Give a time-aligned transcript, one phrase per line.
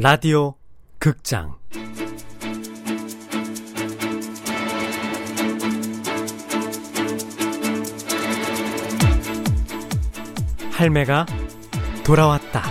[0.00, 0.54] 라디오
[1.00, 1.56] 극장
[10.70, 11.26] 할매가
[12.06, 12.62] 돌아왔다.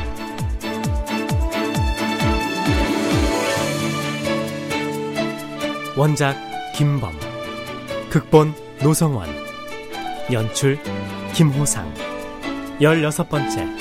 [5.98, 6.38] 원작
[6.78, 7.12] 김범,
[8.10, 9.28] 극본 노성원,
[10.32, 10.80] 연출
[11.34, 11.94] 김호상,
[12.80, 13.77] 열여섯 번째.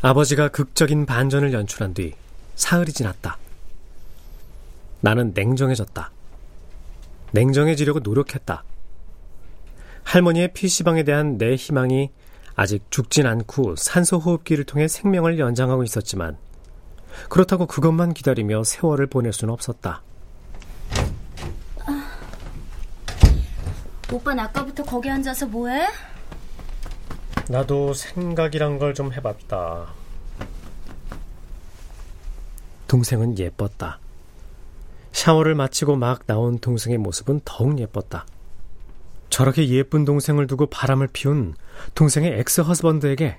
[0.00, 2.14] 아버지가 극적인 반전을 연출한 뒤
[2.54, 3.38] 사흘이 지났다.
[5.00, 6.10] 나는 냉정해졌다.
[7.32, 8.62] 냉정해지려고 노력했다.
[10.04, 12.10] 할머니의 PC방에 대한 내 희망이
[12.54, 16.36] 아직 죽진 않고 산소 호흡기를 통해 생명을 연장하고 있었지만
[17.28, 20.02] 그렇다고 그것만 기다리며 세월을 보낼 수는 없었다.
[21.86, 22.08] 아,
[24.12, 25.86] 오빠는 아까부터 거기 앉아서 뭐해?
[27.48, 29.86] 나도 생각이란 걸 좀 해봤다.
[32.88, 33.98] 동생은 예뻤다.
[35.12, 38.26] 샤워를 마치고 막 나온 동생의 모습은 더욱 예뻤다.
[39.30, 41.54] 저렇게 예쁜 동생을 두고 바람을 피운
[41.94, 43.38] 동생의 ex-husband에게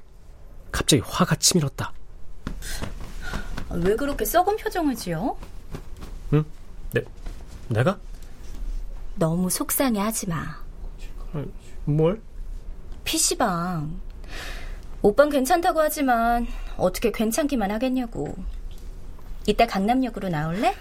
[0.71, 1.93] 갑자기 화가 치밀었다.
[3.71, 5.35] 왜 그렇게 썩은 표정을 지어?
[6.33, 6.43] 응?
[6.93, 7.03] 내,
[7.69, 7.97] 내가?
[9.15, 10.43] 너무 속상해 하지 마.
[11.85, 12.21] 뭘?
[13.09, 13.99] PC방.
[15.01, 16.45] 오빤 괜찮다고 하지만
[16.77, 18.35] 어떻게 괜찮기만 하겠냐고.
[19.47, 20.75] 이따 강남역으로 나올래?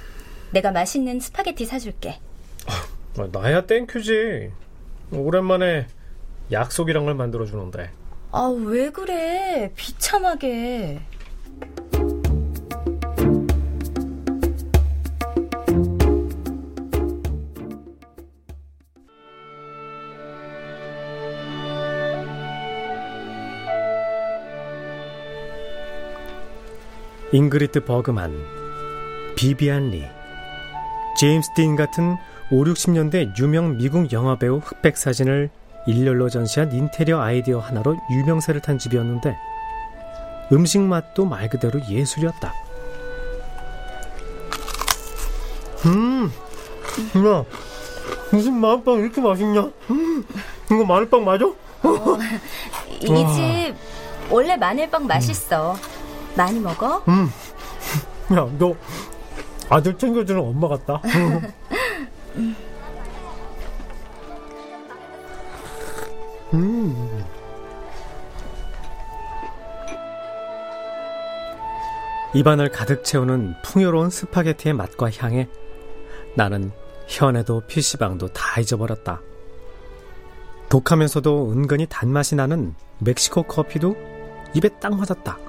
[0.52, 2.20] 내가 맛있는 스파게티 사줄게.
[2.66, 4.52] 아, 나야 thank you지.
[5.10, 5.86] 오랜만에
[6.52, 7.90] 약속이란 걸 만들어주는데.
[8.32, 9.72] 아, 왜 그래?
[9.74, 11.00] 비참하게.
[27.30, 28.32] 잉그리트 버그만,
[29.36, 30.02] 비비안 리,
[31.18, 32.16] 제임스 딘 같은
[32.50, 35.50] 5, 60년대 유명 미국 영화배우 흑백 사진을
[35.86, 39.36] 일렬로 전시한 인테리어 아이디어 하나로 유명세를 탄 집이었는데
[40.52, 42.54] 음식 맛도 말 그대로 예술이었다.
[45.84, 46.32] 음,
[47.26, 47.44] 야,
[48.32, 49.70] 무슨 마늘빵 이렇게 맛있냐?
[49.90, 50.24] 음,
[50.70, 51.44] 이거 마늘빵 맞아?
[51.46, 52.18] 어,
[53.00, 53.76] 이집
[54.30, 55.76] 원래 마늘빵 맛있어.
[56.38, 57.02] 많이 먹어?
[57.08, 57.28] 음.
[58.32, 58.74] 야, 너
[59.68, 61.02] 아들 챙겨주는 엄마 같다.
[66.54, 67.24] 음.
[72.34, 75.48] 입안을 가득 채우는 풍요로운 스파게티의 맛과 향에
[76.36, 76.70] 나는
[77.08, 79.20] 현에도 PC방도 다 잊어버렸다.
[80.68, 83.96] 독하면서도 은근히 단맛이 나는 멕시코 커피도
[84.54, 85.47] 입에 딱 맞았다.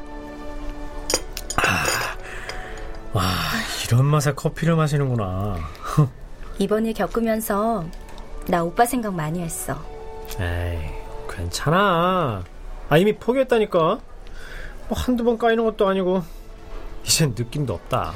[3.14, 3.24] 와,
[3.86, 5.58] 이런 맛의 커피를 마시는구나.
[6.60, 7.86] 이번에 겪으면서
[8.48, 9.80] 나 오빠 생각 많이 했어.
[10.40, 10.80] 에이,
[11.30, 12.44] 괜찮아.
[12.90, 14.00] 아, 이미 포기했다니까.
[14.90, 16.24] 뭐 한두 번 까이는 것도 아니고,
[17.04, 18.14] 이젠 느낌도 없다.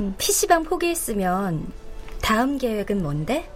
[0.00, 1.72] 음, PC방 포기했으면
[2.20, 3.48] 다음 계획은 뭔데?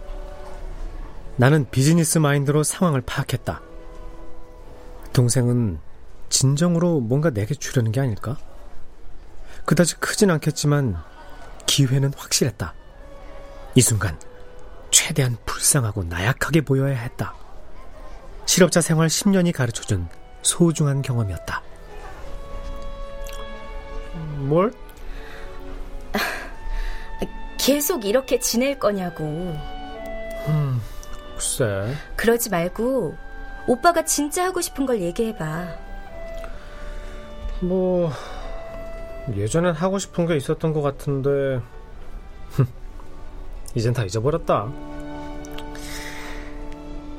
[1.35, 3.61] 나는 비즈니스 마인드로 상황을 파악했다.
[5.13, 5.79] 동생은
[6.29, 8.37] 진정으로 뭔가 내게 주려는 게 아닐까?
[9.69, 10.97] 그다지 크진 않겠지만
[11.67, 12.73] 기회는 확실했다.
[13.75, 14.19] 이 순간
[14.89, 17.35] 최대한 불쌍하고 나약하게 보여야 했다.
[18.47, 20.07] 실업자 생활 10년이 가르쳐준
[20.41, 21.61] 소중한 경험이었다.
[24.37, 24.73] 뭘?
[27.59, 29.23] 계속 이렇게 지낼 거냐고.
[30.47, 30.81] 음,
[31.35, 31.93] 글쎄.
[32.15, 33.15] 그러지 말고
[33.67, 35.77] 오빠가 진짜 하고 싶은 걸 얘기해봐.
[37.61, 38.11] 뭐
[39.35, 41.61] 예전엔 하고 싶은 게 있었던 것 같은데
[43.75, 44.71] 이젠 다 잊어버렸다.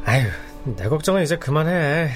[0.05, 0.27] 아유,
[0.77, 2.11] 내 걱정은 이제 그만해.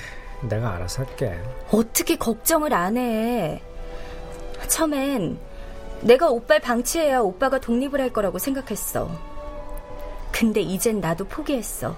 [0.49, 1.39] 내가 알아서 할게.
[1.71, 3.63] 어떻게 걱정을 안 해?
[4.69, 5.39] 처음엔
[6.01, 9.11] 내가 오빠를 방치해야 오빠가 독립을 할 거라고 생각했어.
[10.33, 11.97] 근데 이젠 나도 포기했어.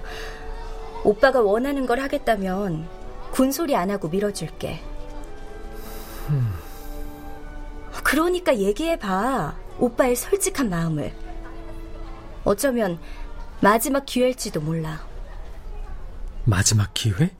[1.03, 2.89] 오빠가 원하는 걸 하겠다면
[3.33, 4.81] 군소리 안 하고 밀어줄게.
[8.07, 9.57] 그러니까 얘기해봐.
[9.81, 11.13] 오빠의 솔직한 마음을.
[12.45, 13.01] 어쩌면
[13.61, 15.05] 마지막 기회일지도 몰라.
[16.45, 17.35] 마지막 기회?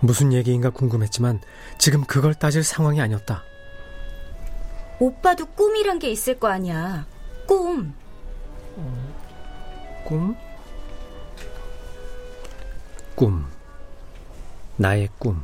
[0.00, 1.40] 무슨 얘기인가 궁금했지만
[1.78, 3.42] 지금 그걸 따질 상황이 아니었다.
[5.00, 7.06] 오빠도 꿈이란 게 있을 거 아니야.
[7.46, 7.94] 꿈.
[8.76, 9.14] 어,
[10.04, 10.36] 꿈?
[13.14, 13.46] 꿈.
[14.76, 15.42] 나의 꿈.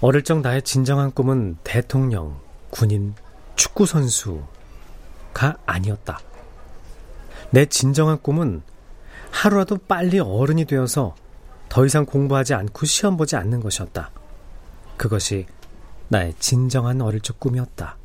[0.00, 2.38] 어릴 적 나의 진정한 꿈은 대통령,
[2.70, 3.14] 군인,
[3.56, 4.44] 축구선수가
[5.66, 6.20] 아니었다.
[7.50, 8.62] 내 진정한 꿈은
[9.32, 11.16] 하루라도 빨리 어른이 되어서
[11.68, 14.12] 더 이상 공부하지 않고 시험 보지 않는 것이었다.
[14.96, 15.46] 그것이
[16.06, 17.96] 나의 진정한 어릴 적 꿈이었다.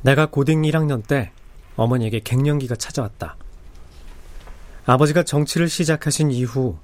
[0.00, 1.32] 내가 고딩 1학년 때
[1.80, 3.36] 어머니에게 갱년기가 찾아왔다.
[4.84, 6.76] 아버지가 정치를 시작하신 이후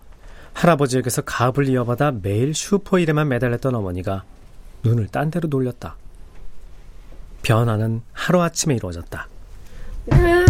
[0.55, 4.25] 할아버지에게서 가업을 이어받아 매일 슈퍼일에만 매달렸던 어머니가
[4.85, 5.97] 눈을 딴 데로 돌렸다.
[7.43, 9.29] 변화는 하루아침에 이루어졌다.
[10.07, 10.47] 문 열어!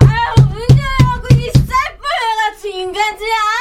[0.00, 3.30] 아유, 문 열라고 이 쌀뿌레 같은 인간들아!
[3.30, 3.55] 야!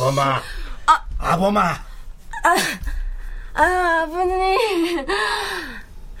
[0.00, 0.42] 아범아,
[0.86, 1.60] 아, 아범아.
[2.44, 2.56] 아,
[3.54, 5.06] 아, 아버님.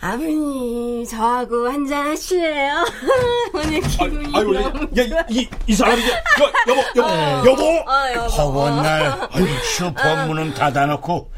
[0.00, 2.86] 아버님, 저하고 한잔 하실래요?
[3.52, 6.22] 오늘 기분이 아이고, 너무 야, 이, 이 사람이, 야,
[6.66, 7.90] 여보, 여보, 여보!
[7.90, 8.26] 아, 여보.
[8.28, 11.30] 허번 날, 아이고, 슈퍼 문은 닫아놓고,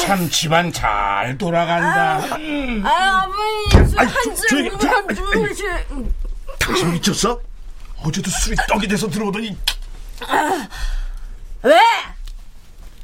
[0.00, 2.34] 참 집안 잘 돌아간다.
[2.36, 2.82] 음.
[2.86, 5.44] 아유, 아버님, 아이, 술한 조- 조용히, 잔, 조용히.
[5.44, 6.12] 한 잔,
[6.58, 7.38] 당신 미쳤어?
[8.04, 9.54] 어제도 술이 떡이 돼서 들어오더니,
[11.62, 11.80] 왜?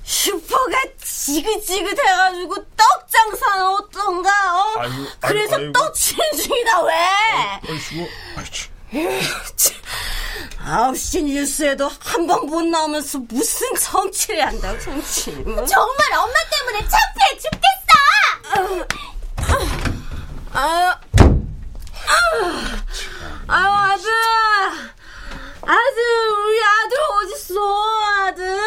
[0.05, 4.75] 슈퍼가 지긋지긋해가지고 떡 장사는 어떤가, 어?
[4.79, 5.73] 아이고, 아이고, 그래서 아이고.
[5.73, 6.95] 떡 치는 중이다, 왜?
[6.95, 8.69] 아이고, 아이치.
[10.65, 15.31] 9시 뉴스에도 한 번 못 나오면서 무슨 정치를 한다고, 정치.
[15.33, 15.65] 뭐?
[15.65, 18.87] 정말 엄마 때문에 창피해 죽겠어!
[20.53, 20.95] 아유,
[23.49, 24.11] 아유, 아들.
[25.67, 26.03] 아들,
[26.47, 27.57] 우리 아들 어딨어,
[28.27, 28.59] 아들.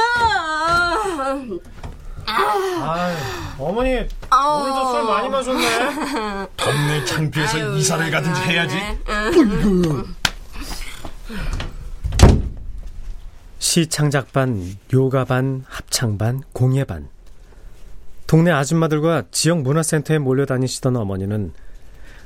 [2.80, 3.16] 아유,
[3.60, 4.62] 어머니 아우.
[4.62, 6.48] 오늘도 술 많이 마셨네.
[6.58, 8.42] 동네 창피해서 아유, 이사를 가든지.
[8.42, 8.78] 해야지.
[9.10, 10.04] 응.
[13.60, 17.10] 시창작반, 요가반, 합창반, 공예반.
[18.28, 21.54] 동네 아줌마들과 지역 문화센터에 몰려다니시던 어머니는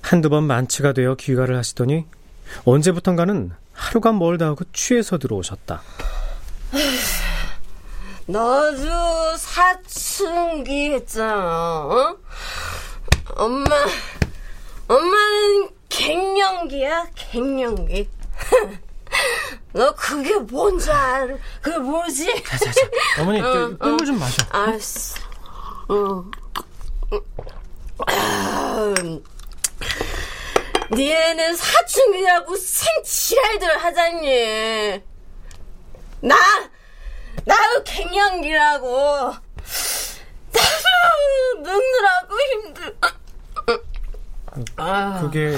[0.01, 2.05] 한두 번 만취가 되어 귀가를 하시더니
[2.65, 5.81] 언제부턴가는 하루가 멀다 하고 취해서 들어오셨다.
[8.27, 12.17] 너도 사춘기 했잖아, 어?
[13.35, 13.75] 엄마,
[14.87, 18.07] 엄마는 갱년기야, 갱년기.
[19.73, 21.35] 너 그게 뭔지 알아?
[21.61, 22.43] 그게 뭐지?
[22.43, 22.81] 자 자 자,
[23.21, 24.45] 어머니 저 꿀물 좀 마셔.
[24.51, 25.19] 알았어.
[25.89, 26.31] 응.
[30.91, 35.01] 니네는 사춘기라고 생치랄들 하잖니.
[36.21, 36.35] 나,
[37.45, 39.33] 나도 갱년기라고.
[40.51, 42.97] 나도 늙느라고 힘들.
[44.75, 45.55] 아, 그게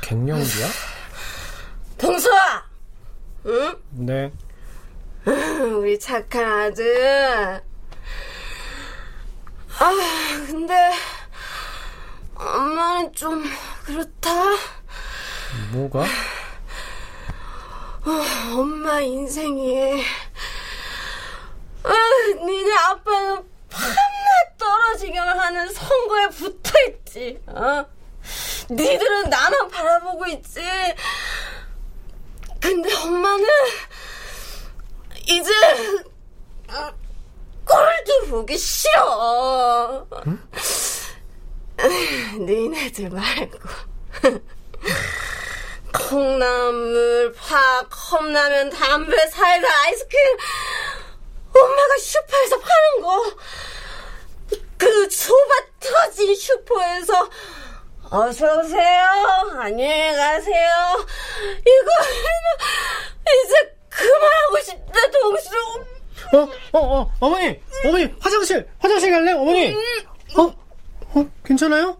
[0.00, 0.66] 갱년기야?
[1.96, 2.64] 동서아,
[3.46, 3.76] 응?
[3.90, 4.32] 네.
[5.24, 7.62] 우리 착한 아들.
[9.78, 9.90] 아,
[10.46, 10.92] 근데
[12.38, 13.44] 엄마는 좀
[13.84, 14.30] 그렇다.
[15.72, 16.04] 뭐가?
[18.54, 20.02] 엄마 인생이.
[21.82, 21.92] 아,
[22.44, 27.40] 니네 아빠는 밤낮 떨어지기만 하는 선거에 붙어 있지.
[27.46, 27.84] 어?
[28.70, 30.60] 니들은 나만 바라보고 있지.
[32.60, 33.44] 근데 엄마는
[35.28, 35.52] 이제
[36.68, 36.92] 어,
[37.64, 40.06] 꼴도 보기 싫어.
[42.38, 43.58] 니네들 말고.
[45.92, 50.36] 콩나물, 파, 컵라면, 담배, 사이다, 아이스크림.
[51.54, 53.36] 엄마가 슈퍼에서 파는 거.
[54.76, 55.48] 그 좁아
[55.80, 57.28] 터진 슈퍼에서
[58.10, 59.04] 어서 오세요.
[59.58, 60.68] 안녕히 가세요.
[61.60, 61.90] 이거
[63.44, 65.50] 이제 그만하고 싶다, 동수.
[66.34, 66.38] 어,
[66.72, 69.74] 어, 어, 어머니, 어머니, 화장실, 화장실 갈래, 어머니?
[70.36, 70.65] 어,
[71.16, 71.96] 어, 괜찮아요?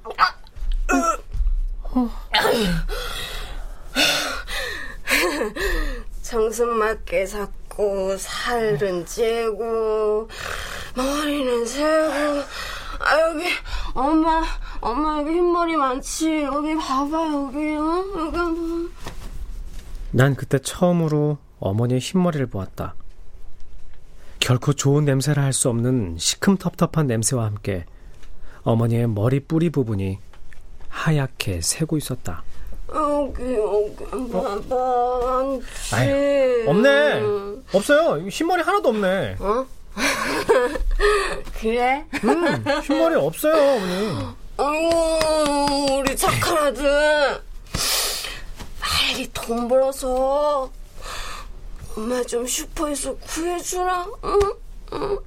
[6.23, 10.29] 정승 맞게 잡고 살은 찌고
[10.97, 12.43] 머리는 세고
[12.99, 13.45] 아 여기
[13.95, 14.43] 엄마
[14.81, 18.05] 엄마 여기 흰머리 많지 여기 봐봐 여기 어?
[18.19, 18.91] 여기 한번
[20.11, 22.95] 난 그때 처음으로 어머니의 흰머리를 보았다.
[24.41, 27.85] 결코 좋은 냄새라 할 수 없는 시큼텁텁한 냄새와 함께
[28.71, 30.19] 어머니의 머리 뿌리 부분이
[30.89, 32.43] 하얗게 새고 있었다.
[32.93, 35.59] 여기 여기 봐봐
[35.95, 37.23] 아유, 없네.
[37.73, 38.29] 없어요.
[38.29, 39.37] 흰머리 하나도 없네.
[39.39, 39.67] 어?
[41.61, 42.05] 그래?
[42.25, 44.37] 음, 흰머리 없어요, 어머니.
[44.59, 47.41] 아이고 우리 착한 아들
[48.81, 50.71] 빨리 돈 벌어서
[51.97, 54.41] 엄마 좀 슈퍼에서 구해주라 응?
[54.95, 55.19] 응?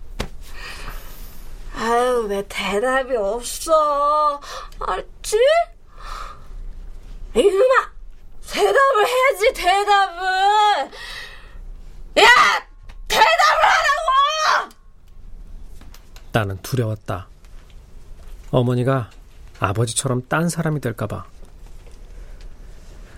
[1.79, 4.39] 아유 왜 대답이 없어
[4.79, 5.37] 알지?
[7.35, 7.91] 이놈아
[8.51, 10.25] 대답을 해야지 대답을
[12.17, 12.25] 야
[13.07, 13.99] 대답을 하라고
[16.31, 17.27] 나는 두려웠다.
[18.51, 19.09] 어머니가
[19.59, 21.25] 아버지처럼 딴 사람이 될까봐.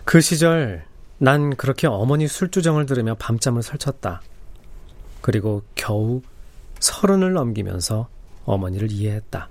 [0.06, 0.86] 그 시절
[1.18, 4.22] 난 그렇게 어머니 술주정을 들으며 밤잠을 설쳤다.
[5.22, 6.22] 그리고 겨우
[6.80, 8.08] 서른을 넘기면서
[8.46, 9.50] 어머니를 이해했다.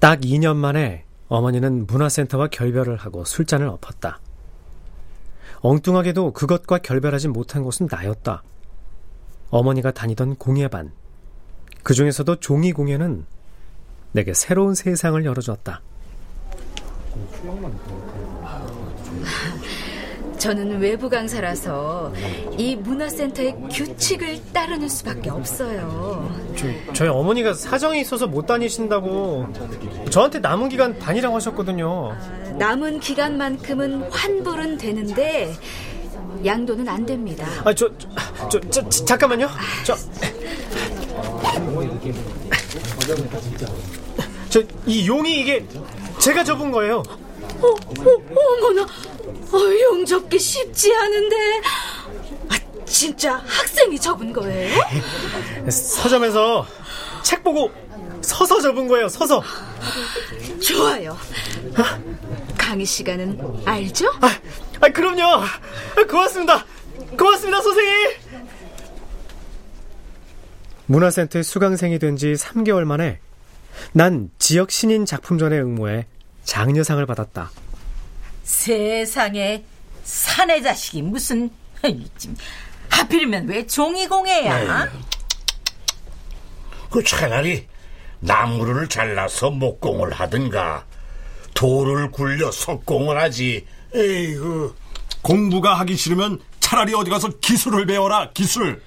[0.00, 4.20] 딱 2년 만에 어머니는 문화센터와 결별을 하고 술잔을 엎었다.
[5.60, 8.42] 엉뚱하게도 그것과 결별하지 못한 곳은 나였다.
[9.50, 10.92] 어머니가 다니던 공예반.
[11.82, 13.26] 그 중에서도 종이 공예는
[14.12, 15.80] 내게 새로운 세상을 열어줬다.
[20.38, 22.12] 저는 외부 강사라서
[22.56, 26.32] 이 문화센터의 규칙을 따르는 수밖에 없어요.
[26.56, 29.46] 저, 저희 어머니가 사정이 있어서 못 다니신다고
[30.10, 32.16] 저한테 남은 기간 다니라고 하셨거든요.
[32.56, 35.52] 남은 기간만큼은 환불은 되는데
[36.44, 37.46] 양도는 안 됩니다.
[37.64, 38.08] 아, 저, 저,
[38.48, 39.48] 저, 저, 저 잠깐만요.
[39.84, 39.96] 저,
[44.50, 45.66] 저, 이 용이 이게
[46.18, 47.02] 제가 접은 거예요.
[47.60, 51.36] 어, 어, 어머나, 어, 용 접기 쉽지 않은데.
[52.50, 54.78] 아, 진짜 학생이 접은 거예요?
[55.70, 56.66] 서점에서
[57.22, 57.70] 책 보고
[58.22, 59.42] 서서 접은 거예요, 서서.
[60.60, 61.16] 좋아요.
[62.56, 64.08] 강의 시간은 알죠?
[64.20, 64.30] 아,
[64.80, 65.22] 아 그럼요.
[65.22, 65.46] 아,
[66.08, 66.64] 고맙습니다.
[67.18, 68.10] 고맙습니다, 선생님.
[70.86, 73.20] 문화센터의 수강생이 된 지 3개월 만에
[73.92, 76.06] 난 지역 신인 작품전에 응모해
[76.48, 77.50] 장려상을 받았다.
[78.42, 79.62] 세상에
[80.02, 81.50] 사내 자식이 무슨
[82.18, 82.34] 좀
[82.88, 84.88] 하필이면 왜 종이공예야?
[86.90, 87.66] 그 차라리
[88.20, 90.86] 나무를 잘라서 목공을 하든가
[91.52, 93.66] 돌을 굴려 석공을 하지.
[93.94, 94.74] 에이구.
[95.20, 98.82] 공부가 하기 싫으면 차라리 어디 가서 기술을 배워라 기술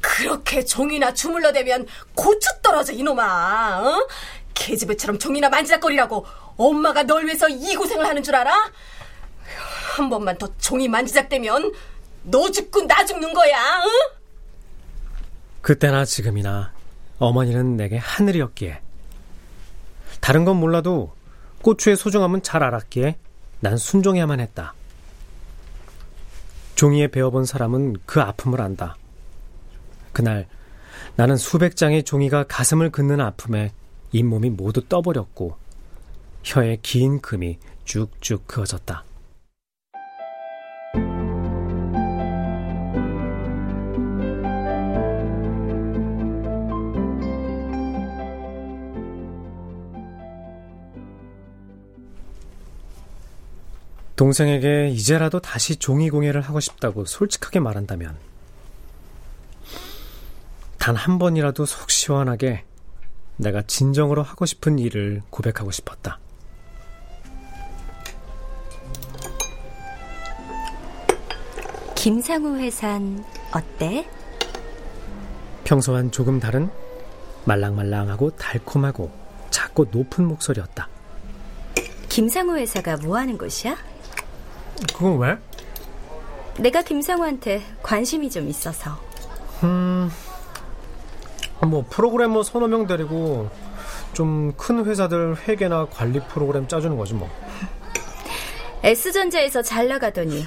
[0.00, 4.08] 그렇게 종이나 주물러대면 고추 떨어져 이놈아 어?
[4.54, 6.26] 계집애처럼 종이나 만지작거리라고
[6.58, 8.52] 엄마가 널 위해서 이 고생을 하는 줄 알아?
[9.96, 11.72] 한 번만 더 종이 만지작대면
[12.24, 14.18] 너 죽고 나 죽는 거야 어?
[15.62, 16.72] 그때나 지금이나
[17.18, 18.80] 어머니는 내게 하늘이었기에
[20.20, 21.12] 다른 건 몰라도
[21.62, 23.16] 고추의 소중함은 잘 알았기에
[23.60, 24.74] 난 순종해야만 했다.
[26.76, 28.96] 종이에 배워본 사람은 그 아픔을 안다.
[30.12, 30.46] 그날
[31.16, 33.72] 나는 수백 장의 종이가 가슴을 긋는 아픔에
[34.12, 35.56] 잇몸이 모두 떠버렸고
[36.42, 39.04] 혀에 긴 금이 쭉쭉 그어졌다.
[54.16, 58.16] 동생에게 이제라도 다시 종이 공예를 하고 싶다고 솔직하게 말한다면
[60.78, 62.64] 단 한 번이라도 속 시원하게
[63.36, 66.18] 내가 진정으로 하고 싶은 일을 고백하고 싶었다.
[72.08, 73.22] 김상우 회산
[73.54, 74.08] 어때?
[75.64, 76.70] 평소와는 조금 다른
[77.44, 79.10] 말랑말랑하고 달콤하고
[79.50, 80.88] 작고 높은 목소리였다.
[82.08, 83.76] 김상우 회사가 뭐 하는 곳이야?
[84.94, 85.36] 그건 왜?
[86.58, 88.98] 내가 김상우한테 관심이 좀 있어서.
[89.64, 90.10] 음,
[91.60, 93.50] 뭐 프로그래머 서너 명 데리고
[94.14, 97.28] 좀 큰 회사들 회계나 관리 프로그램 짜주는 거지 뭐.
[98.82, 100.46] S전자에서 잘 나가더니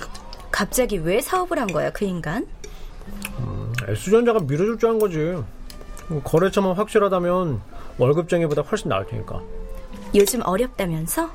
[0.51, 2.47] 갑자기 왜 사업을 한 거야 그 인간?
[3.87, 5.35] S전자가 밀어줄 줄 아는 거지.
[6.23, 7.61] 거래처만 확실하다면
[7.97, 9.41] 월급쟁이보다 훨씬 나을 테니까.
[10.13, 11.29] 요즘 어렵다면서?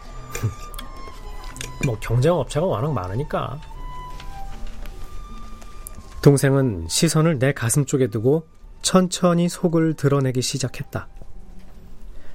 [1.85, 3.59] 뭐 경쟁 업체가 워낙 많으니까.
[6.23, 8.47] 동생은 시선을 내 가슴 쪽에 두고
[8.83, 11.09] 천천히 속을 드러내기 시작했다.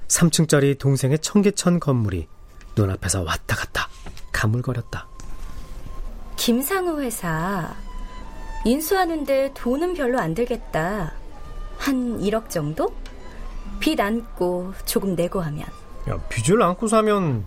[0.08, 2.28] 3층짜리 동생의 청계천 건물이
[2.76, 3.88] 눈앞에서 왔다 갔다
[4.32, 5.08] 가물거렸다.
[6.36, 7.74] 김상우 회사
[8.64, 11.12] 인수하는데 돈은 별로 안 들겠다.
[11.78, 12.92] 한 1억 정도?
[13.80, 15.66] 빚 안고 조금 내고 하면.
[16.08, 17.44] 야, 빚을 안고 사면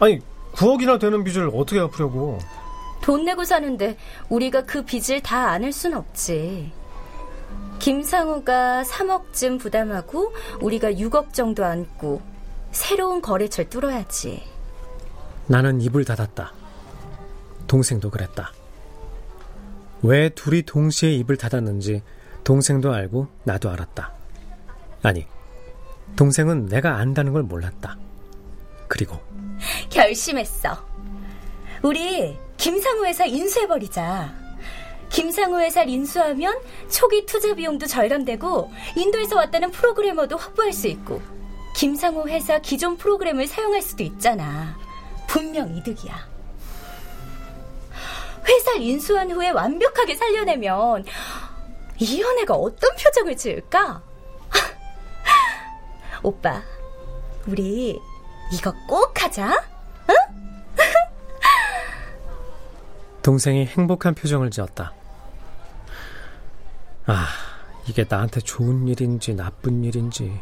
[0.00, 0.20] 아니
[0.54, 2.38] 9억이나 되는 빚을 어떻게 갚으려고?
[3.00, 3.96] 돈 내고 사는데
[4.28, 6.72] 우리가 그 빚을 다 안을 순 없지.
[7.78, 12.22] 김상우가 3억쯤 부담하고 우리가 6억 정도 안고
[12.70, 14.42] 새로운 거래처를 뚫어야지.
[15.48, 16.52] 나는 입을 닫았다.
[17.72, 18.52] 동생도 그랬다.
[20.02, 22.02] 왜 둘이 동시에 입을 닫았는지
[22.44, 24.12] 동생도 알고 나도 알았다.
[25.02, 25.26] 아니,
[26.14, 27.96] 동생은 내가 안다는 걸 몰랐다.
[28.88, 29.18] 그리고
[29.88, 30.84] 결심했어.
[31.80, 34.34] 우리 김상우 회사 인수해버리자.
[35.08, 36.60] 김상우 회사 인수하면
[36.90, 41.22] 초기 투자 비용도 절감되고 인도에서 왔다는 프로그래머도 확보할 수 있고
[41.74, 44.76] 김상우 회사 기존 프로그램을 사용할 수도 있잖아.
[45.26, 46.31] 분명 이득이야.
[48.46, 51.04] 회사를 인수한 후에 완벽하게 살려내면
[51.98, 54.02] 이 연애가 어떤 표정을 지을까?
[56.22, 56.62] 오빠,
[57.46, 57.98] 우리
[58.52, 59.62] 이거 꼭 하자.
[63.22, 64.92] 동생이 행복한 표정을 지었다.
[67.06, 67.26] 아,
[67.86, 70.40] 이게 나한테 좋은 일인지 나쁜 일인지.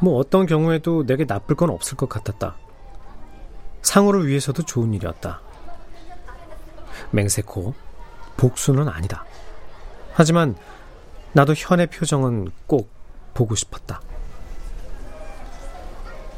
[0.00, 2.56] 뭐 어떤 경우에도 내게 나쁠 건 없을 것 같았다.
[3.82, 5.40] 상호를 위해서도 좋은 일이었다.
[7.10, 7.74] 맹세코,
[8.36, 9.24] 복수는 아니다.
[10.12, 10.56] 하지만
[11.32, 12.90] 나도 현의 표정은 꼭
[13.34, 14.00] 보고 싶었다.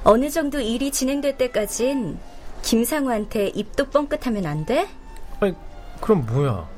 [0.04, 2.18] 어느 정도 일이 진행될 때까진
[2.62, 4.88] 김상우한테 입도 뻥끗하면 안 돼?
[5.40, 5.54] 아니,
[6.00, 6.68] 그럼 뭐야?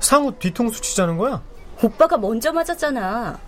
[0.00, 1.42] 상우 뒤통수 치자는 거야?
[1.82, 3.38] 오빠가 먼저 맞았잖아.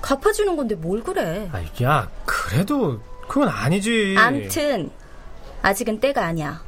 [0.00, 1.48] 갚아주는 건데 뭘 그래?
[1.52, 4.14] 아, 야, 그래도 그건 아니지.
[4.18, 4.90] 암튼
[5.62, 6.62] 아직은 때가 아니야.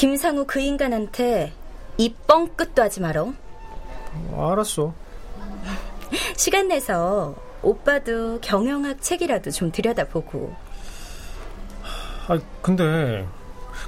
[0.00, 1.52] 김상우 그 인간한테
[1.98, 3.26] 입 뻥끗도 하지 마라.
[4.34, 4.94] 알았어.
[6.38, 10.56] 시간 내서 오빠도 경영학 책이라도 좀 들여다보고.
[12.28, 13.28] 아, 근데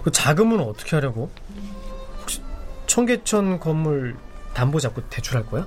[0.04, 1.30] 그 자금은 어떻게 하려고?
[2.20, 2.42] 혹시
[2.86, 4.14] 청계천 건물
[4.52, 5.66] 담보 잡고 대출할 거야?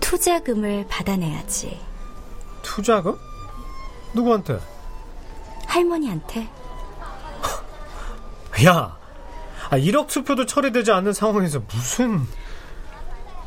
[0.00, 1.78] 투자금을 받아내야지.
[2.62, 3.18] 투자금?
[4.14, 4.58] 누구한테?
[5.66, 6.48] 할머니한테.
[8.64, 9.01] 야,
[9.72, 12.20] 아, 1억 수표도 처리되지 않는 상황에서 무슨...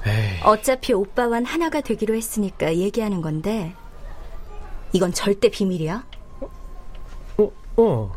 [0.07, 3.75] 에이, 어차피 오빠와는 하나가 되기로 했으니까 얘기하는 건데
[4.91, 6.03] 이건 절대 비밀이야.
[7.37, 8.11] 어, 어.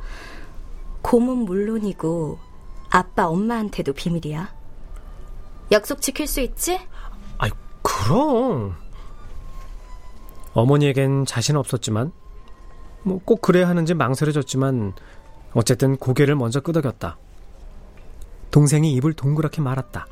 [1.02, 2.38] 곰은 물론이고
[2.88, 4.54] 아빠 엄마한테도 비밀이야.
[5.72, 6.80] 약속 지킬 수 있지?
[7.36, 7.50] 아이,
[7.82, 8.74] 그럼.
[10.54, 12.10] 어머니에겐 자신 없었지만,
[13.02, 14.94] 뭐 꼭 그래야 하는지 망설여졌지만,
[15.52, 17.18] 어쨌든 고개를 먼저 끄덕였다.
[18.58, 20.08] 동생이 입을 동그랗게 말았다.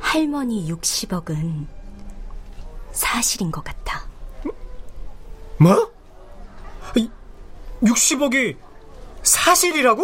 [0.00, 1.66] 할머니 60억은
[2.92, 4.06] 사실인 것 같아.
[5.58, 5.92] 뭐?
[7.82, 8.56] 60억이
[9.22, 10.02] 사실이라고?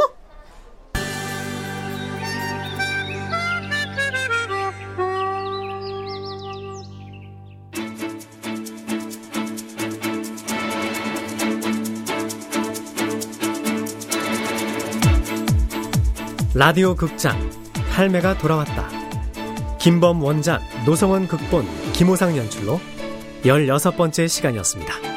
[16.59, 17.39] 라디오 극장
[17.91, 18.89] 할매가 돌아왔다.
[19.79, 22.81] 김범 원작, 노성원 극본, 김호상 연출로
[23.45, 25.08] 16번째 시간이었습니다.